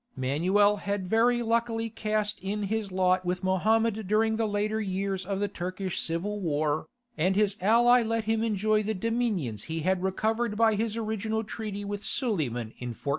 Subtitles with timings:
[0.15, 5.39] Manuel had very luckily cast in his lot with Mohammed during the later years of
[5.39, 6.87] the Turkish civil war,
[7.19, 11.85] and his ally let him enjoy the dominions he had recovered by his original treaty
[11.85, 12.95] with Suleiman in 1403.